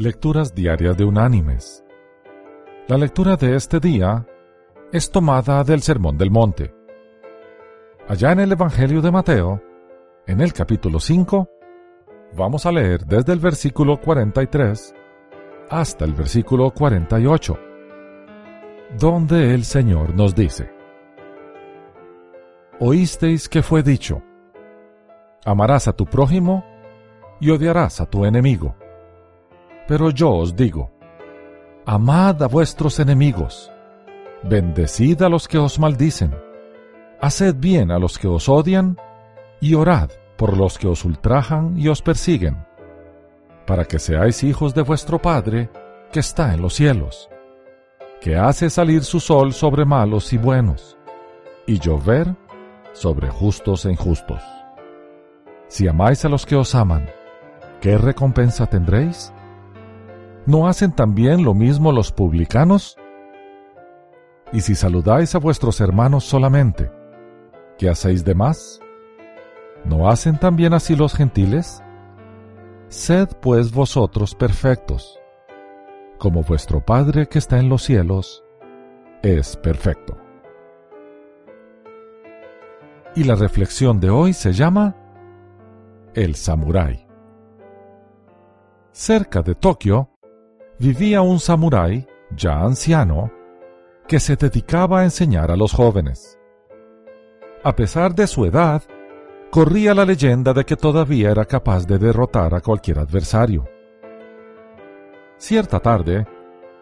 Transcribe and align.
Lecturas 0.00 0.54
Diarias 0.54 0.96
de 0.96 1.04
Unánimes. 1.04 1.84
La 2.86 2.96
lectura 2.96 3.34
de 3.34 3.56
este 3.56 3.80
día 3.80 4.24
es 4.92 5.10
tomada 5.10 5.64
del 5.64 5.82
Sermón 5.82 6.16
del 6.16 6.30
Monte. 6.30 6.72
Allá 8.06 8.30
en 8.30 8.38
el 8.38 8.52
Evangelio 8.52 9.02
de 9.02 9.10
Mateo, 9.10 9.60
en 10.28 10.40
el 10.40 10.52
capítulo 10.52 11.00
5, 11.00 11.50
vamos 12.36 12.64
a 12.64 12.70
leer 12.70 13.06
desde 13.06 13.32
el 13.32 13.40
versículo 13.40 14.00
43 14.00 14.94
hasta 15.68 16.04
el 16.04 16.14
versículo 16.14 16.70
48, 16.70 17.58
donde 19.00 19.52
el 19.52 19.64
Señor 19.64 20.14
nos 20.14 20.32
dice, 20.32 20.70
Oísteis 22.78 23.48
que 23.48 23.64
fue 23.64 23.82
dicho, 23.82 24.22
amarás 25.44 25.88
a 25.88 25.92
tu 25.92 26.04
prójimo 26.04 26.64
y 27.40 27.50
odiarás 27.50 28.00
a 28.00 28.06
tu 28.06 28.24
enemigo. 28.24 28.76
Pero 29.88 30.10
yo 30.10 30.30
os 30.32 30.54
digo, 30.54 30.90
amad 31.86 32.42
a 32.42 32.46
vuestros 32.46 33.00
enemigos, 33.00 33.72
bendecid 34.42 35.22
a 35.22 35.30
los 35.30 35.48
que 35.48 35.56
os 35.56 35.78
maldicen, 35.78 36.36
haced 37.22 37.54
bien 37.56 37.90
a 37.90 37.98
los 37.98 38.18
que 38.18 38.28
os 38.28 38.50
odian, 38.50 38.98
y 39.62 39.72
orad 39.72 40.10
por 40.36 40.58
los 40.58 40.76
que 40.76 40.88
os 40.88 41.06
ultrajan 41.06 41.78
y 41.78 41.88
os 41.88 42.02
persiguen, 42.02 42.66
para 43.66 43.86
que 43.86 43.98
seáis 43.98 44.44
hijos 44.44 44.74
de 44.74 44.82
vuestro 44.82 45.22
Padre 45.22 45.70
que 46.12 46.20
está 46.20 46.52
en 46.52 46.60
los 46.60 46.74
cielos, 46.74 47.30
que 48.20 48.36
hace 48.36 48.68
salir 48.68 49.04
su 49.04 49.20
sol 49.20 49.54
sobre 49.54 49.86
malos 49.86 50.34
y 50.34 50.36
buenos, 50.36 50.98
y 51.66 51.78
llover 51.78 52.36
sobre 52.92 53.30
justos 53.30 53.86
e 53.86 53.90
injustos. 53.90 54.42
Si 55.68 55.88
amáis 55.88 56.26
a 56.26 56.28
los 56.28 56.44
que 56.44 56.56
os 56.56 56.74
aman, 56.74 57.08
¿qué 57.80 57.96
recompensa 57.96 58.66
tendréis? 58.66 59.32
¿No 60.48 60.66
hacen 60.66 60.92
también 60.92 61.44
lo 61.44 61.52
mismo 61.52 61.92
los 61.92 62.10
publicanos? 62.10 62.96
Y 64.50 64.62
si 64.62 64.74
saludáis 64.74 65.34
a 65.34 65.38
vuestros 65.38 65.78
hermanos 65.82 66.24
solamente, 66.24 66.90
¿qué 67.76 67.90
hacéis 67.90 68.24
de 68.24 68.34
más? 68.34 68.80
¿No 69.84 70.08
hacen 70.08 70.38
también 70.38 70.72
así 70.72 70.96
los 70.96 71.14
gentiles? 71.14 71.82
Sed 72.88 73.28
pues 73.42 73.72
vosotros 73.72 74.34
perfectos, 74.34 75.20
como 76.16 76.42
vuestro 76.42 76.82
Padre 76.82 77.28
que 77.28 77.40
está 77.40 77.58
en 77.58 77.68
los 77.68 77.82
cielos 77.82 78.42
es 79.20 79.54
perfecto. 79.54 80.16
Y 83.14 83.24
la 83.24 83.34
reflexión 83.34 84.00
de 84.00 84.08
hoy 84.08 84.32
se 84.32 84.54
llama 84.54 84.96
El 86.14 86.36
Samurái. 86.36 87.06
Cerca 88.92 89.42
de 89.42 89.54
Tokio 89.54 90.17
vivía 90.78 91.22
un 91.22 91.40
samurái, 91.40 92.06
ya 92.30 92.60
anciano, 92.60 93.32
que 94.06 94.20
se 94.20 94.36
dedicaba 94.36 95.00
a 95.00 95.04
enseñar 95.04 95.50
a 95.50 95.56
los 95.56 95.72
jóvenes. 95.72 96.38
A 97.64 97.74
pesar 97.74 98.14
de 98.14 98.26
su 98.26 98.44
edad, 98.44 98.82
corría 99.50 99.94
la 99.94 100.04
leyenda 100.04 100.52
de 100.52 100.64
que 100.64 100.76
todavía 100.76 101.30
era 101.30 101.44
capaz 101.44 101.86
de 101.86 101.98
derrotar 101.98 102.54
a 102.54 102.60
cualquier 102.60 103.00
adversario. 103.00 103.64
Cierta 105.36 105.80
tarde, 105.80 106.26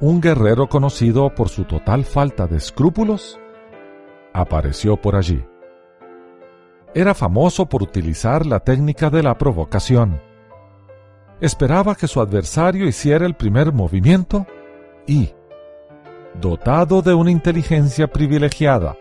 un 0.00 0.20
guerrero 0.20 0.68
conocido 0.68 1.34
por 1.34 1.48
su 1.48 1.64
total 1.64 2.04
falta 2.04 2.46
de 2.46 2.56
escrúpulos 2.56 3.40
apareció 4.32 4.96
por 4.96 5.16
allí. 5.16 5.44
Era 6.94 7.14
famoso 7.14 7.66
por 7.66 7.82
utilizar 7.82 8.46
la 8.46 8.60
técnica 8.60 9.10
de 9.10 9.22
la 9.22 9.36
provocación 9.36 10.27
esperaba 11.40 11.94
que 11.94 12.08
su 12.08 12.20
adversario 12.20 12.86
hiciera 12.86 13.26
el 13.26 13.34
primer 13.34 13.72
movimiento 13.72 14.46
y, 15.06 15.30
dotado 16.40 17.02
de 17.02 17.14
una 17.14 17.30
inteligencia 17.30 18.08
privilegiada 18.08 18.96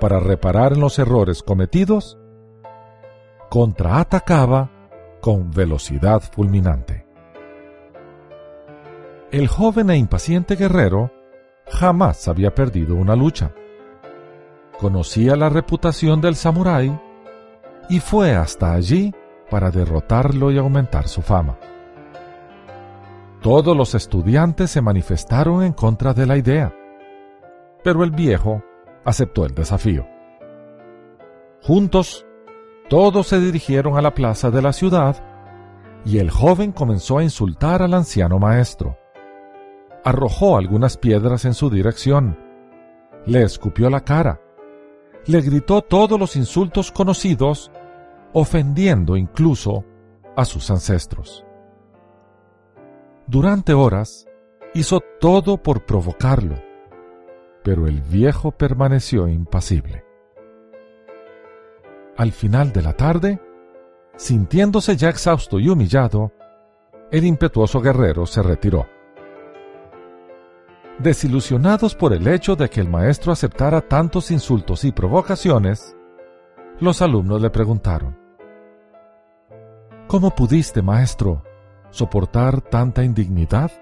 para 0.00 0.20
reparar 0.20 0.72
en 0.72 0.80
los 0.80 0.98
errores 0.98 1.42
cometidos, 1.42 2.18
contraatacaba 3.48 4.70
con 5.20 5.50
velocidad 5.50 6.20
fulminante. 6.20 7.06
El 9.30 9.48
joven 9.48 9.90
e 9.90 9.96
impaciente 9.96 10.56
guerrero 10.56 11.10
jamás 11.68 12.28
había 12.28 12.54
perdido 12.54 12.94
una 12.94 13.16
lucha. 13.16 13.52
Conocía 14.78 15.36
la 15.36 15.48
reputación 15.48 16.20
del 16.20 16.36
samurái 16.36 16.98
y 17.88 18.00
fue 18.00 18.34
hasta 18.34 18.72
allí 18.72 19.12
para 19.50 19.70
derrotarlo 19.70 20.50
y 20.50 20.58
aumentar 20.58 21.08
su 21.08 21.22
fama. 21.22 21.58
Todos 23.40 23.76
los 23.76 23.94
estudiantes 23.94 24.70
se 24.70 24.80
manifestaron 24.80 25.62
en 25.62 25.72
contra 25.72 26.14
de 26.14 26.26
la 26.26 26.36
idea, 26.36 26.74
pero 27.84 28.02
el 28.02 28.10
viejo 28.10 28.62
aceptó 29.04 29.46
el 29.46 29.54
desafío. 29.54 30.06
Juntos, 31.62 32.26
todos 32.88 33.28
se 33.28 33.40
dirigieron 33.40 33.96
a 33.96 34.02
la 34.02 34.14
plaza 34.14 34.50
de 34.50 34.62
la 34.62 34.72
ciudad 34.72 35.16
y 36.04 36.18
el 36.18 36.30
joven 36.30 36.72
comenzó 36.72 37.18
a 37.18 37.22
insultar 37.22 37.82
al 37.82 37.94
anciano 37.94 38.38
maestro. 38.38 38.96
Arrojó 40.04 40.56
algunas 40.56 40.96
piedras 40.96 41.44
en 41.44 41.54
su 41.54 41.68
dirección, 41.68 42.38
le 43.26 43.42
escupió 43.42 43.90
la 43.90 44.02
cara, 44.02 44.40
le 45.26 45.40
gritó 45.40 45.82
todos 45.82 46.18
los 46.18 46.36
insultos 46.36 46.92
conocidos 46.92 47.72
ofendiendo 48.32 49.16
incluso 49.16 49.84
a 50.36 50.44
sus 50.44 50.70
ancestros. 50.70 51.44
Durante 53.26 53.72
horas 53.72 54.26
hizo 54.74 55.00
todo 55.20 55.56
por 55.56 55.84
provocarlo, 55.84 56.56
pero 57.64 57.86
el 57.86 58.02
viejo 58.02 58.52
permaneció 58.52 59.26
impasible. 59.26 60.04
Al 62.16 62.32
final 62.32 62.72
de 62.72 62.82
la 62.82 62.92
tarde, 62.92 63.40
sintiéndose 64.16 64.96
ya 64.96 65.08
exhausto 65.08 65.58
y 65.58 65.68
humillado, 65.68 66.32
el 67.10 67.24
impetuoso 67.24 67.80
guerrero 67.80 68.26
se 68.26 68.42
retiró. 68.42 68.86
Desilusionados 70.98 71.94
por 71.94 72.12
el 72.12 72.26
hecho 72.26 72.56
de 72.56 72.70
que 72.70 72.80
el 72.80 72.88
maestro 72.88 73.32
aceptara 73.32 73.82
tantos 73.82 74.30
insultos 74.30 74.84
y 74.84 74.92
provocaciones, 74.92 75.96
los 76.80 77.00
alumnos 77.00 77.40
le 77.40 77.50
preguntaron, 77.50 78.16
¿Cómo 80.06 80.30
pudiste, 80.30 80.82
maestro, 80.82 81.42
soportar 81.90 82.60
tanta 82.60 83.02
indignidad? 83.02 83.72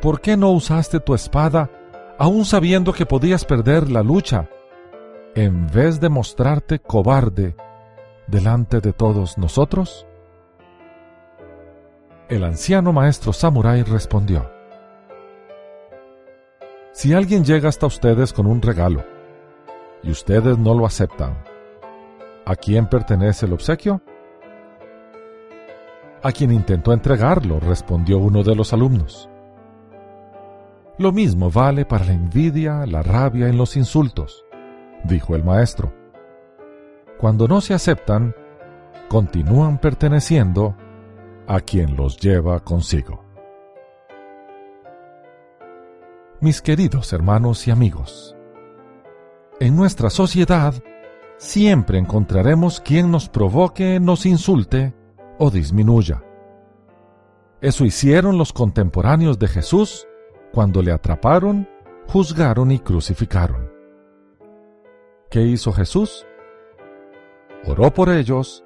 ¿Por 0.00 0.20
qué 0.20 0.36
no 0.36 0.50
usaste 0.50 0.98
tu 0.98 1.14
espada, 1.14 1.70
aun 2.18 2.44
sabiendo 2.44 2.92
que 2.92 3.06
podías 3.06 3.44
perder 3.44 3.88
la 3.90 4.02
lucha, 4.02 4.48
en 5.34 5.68
vez 5.68 6.00
de 6.00 6.08
mostrarte 6.08 6.80
cobarde 6.80 7.54
delante 8.26 8.80
de 8.80 8.92
todos 8.92 9.38
nosotros? 9.38 10.06
El 12.28 12.42
anciano 12.42 12.92
maestro 12.92 13.32
samurái 13.32 13.82
respondió, 13.82 14.50
Si 16.92 17.14
alguien 17.14 17.44
llega 17.44 17.68
hasta 17.68 17.86
ustedes 17.86 18.32
con 18.32 18.46
un 18.46 18.60
regalo 18.60 19.11
y 20.02 20.10
ustedes 20.10 20.58
no 20.58 20.74
lo 20.74 20.86
aceptan, 20.86 21.42
¿a 22.44 22.56
quién 22.56 22.86
pertenece 22.88 23.46
el 23.46 23.52
obsequio? 23.52 24.02
a 26.22 26.30
quien 26.30 26.52
intentó 26.52 26.92
entregarlo, 26.92 27.58
respondió 27.58 28.18
uno 28.18 28.42
de 28.42 28.54
los 28.54 28.72
alumnos. 28.72 29.28
Lo 30.98 31.10
mismo 31.10 31.50
vale 31.50 31.84
para 31.84 32.04
la 32.04 32.12
envidia, 32.12 32.86
la 32.86 33.02
rabia 33.02 33.48
y 33.48 33.52
los 33.52 33.76
insultos, 33.76 34.44
dijo 35.04 35.34
el 35.34 35.42
maestro. 35.42 35.92
Cuando 37.18 37.48
no 37.48 37.60
se 37.60 37.74
aceptan, 37.74 38.34
continúan 39.08 39.78
perteneciendo 39.78 40.76
a 41.48 41.60
quien 41.60 41.96
los 41.96 42.18
lleva 42.18 42.60
consigo. 42.60 43.24
Mis 46.40 46.60
queridos 46.60 47.12
hermanos 47.12 47.66
y 47.66 47.70
amigos, 47.70 48.36
en 49.60 49.76
nuestra 49.76 50.10
sociedad 50.10 50.74
siempre 51.36 51.98
encontraremos 51.98 52.80
quien 52.80 53.10
nos 53.10 53.28
provoque, 53.28 54.00
nos 54.00 54.26
insulte 54.26 54.94
o 55.38 55.50
disminuya. 55.50 56.22
Eso 57.60 57.84
hicieron 57.84 58.38
los 58.38 58.52
contemporáneos 58.52 59.38
de 59.38 59.48
Jesús 59.48 60.06
cuando 60.52 60.82
le 60.82 60.92
atraparon, 60.92 61.68
juzgaron 62.08 62.70
y 62.70 62.78
crucificaron. 62.78 63.70
¿Qué 65.30 65.42
hizo 65.42 65.72
Jesús? 65.72 66.26
Oró 67.64 67.92
por 67.94 68.10
ellos 68.10 68.64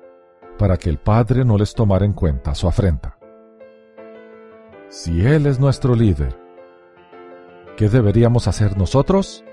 para 0.58 0.76
que 0.76 0.90
el 0.90 0.98
Padre 0.98 1.44
no 1.44 1.56
les 1.58 1.74
tomara 1.74 2.04
en 2.04 2.12
cuenta 2.12 2.54
su 2.54 2.66
afrenta. 2.66 3.18
Si 4.88 5.24
Él 5.26 5.46
es 5.46 5.60
nuestro 5.60 5.94
líder, 5.94 6.38
¿qué 7.76 7.88
deberíamos 7.88 8.48
hacer 8.48 8.76
nosotros? 8.76 9.44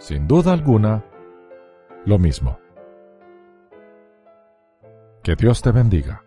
Sin 0.00 0.26
duda 0.26 0.54
alguna, 0.54 1.04
lo 2.06 2.18
mismo. 2.18 2.58
Que 5.22 5.36
Dios 5.36 5.60
te 5.60 5.72
bendiga. 5.72 6.24